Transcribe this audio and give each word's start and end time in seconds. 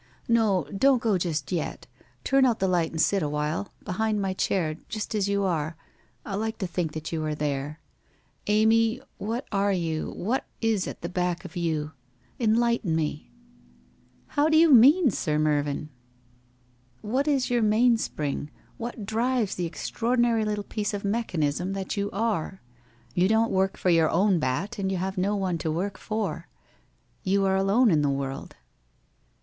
'No, 0.27 0.63
don't 0.75 0.99
go 0.99 1.19
just 1.19 1.51
yet. 1.51 1.85
Turn 2.23 2.43
out 2.43 2.57
the 2.57 2.67
light 2.67 2.89
and 2.89 2.99
sit 2.99 3.21
awhile— 3.21 3.71
behind 3.85 4.19
my 4.19 4.33
chair, 4.33 4.73
just 4.89 5.13
as 5.13 5.29
you 5.29 5.43
are. 5.43 5.75
I 6.25 6.33
like 6.33 6.57
to 6.57 6.65
think 6.65 6.93
that 6.93 7.11
you 7.11 7.23
are 7.23 7.35
there.... 7.35 7.79
Amy, 8.47 8.99
what 9.19 9.45
are 9.51 9.71
you, 9.71 10.11
what 10.15 10.47
is 10.59 10.87
at 10.87 11.03
the 11.03 11.07
back 11.07 11.45
of 11.45 11.55
you? 11.55 11.91
Enlighten 12.39 12.95
me!'' 12.95 13.29
Bow 14.35 14.49
do 14.49 14.57
you 14.57 14.73
mean, 14.73 15.11
Sir 15.11 15.37
Mervyn?'' 15.37 15.89
What 17.13 17.27
is 17.27 17.51
your 17.51 17.61
mainspring— 17.61 18.49
what 18.79 19.05
drives 19.05 19.53
the 19.53 19.69
extraor 19.69 20.17
dinary 20.17 20.43
little 20.47 20.63
piece 20.63 20.95
of 20.95 21.05
mechanism 21.05 21.73
that 21.73 21.95
you 21.95 22.09
are? 22.09 22.59
You 23.13 23.27
don't 23.27 23.51
work 23.51 23.77
for 23.77 23.91
your 23.91 24.09
own 24.09 24.39
bat, 24.39 24.79
and 24.79 24.91
you 24.91 24.97
have 24.97 25.19
no 25.19 25.35
one 25.35 25.59
to 25.59 25.69
work 25.71 25.99
for? 25.99 26.47
You 27.21 27.45
are 27.45 27.55
alone 27.55 27.91
in 27.91 28.01
the 28.01 28.09
world.' 28.09 28.55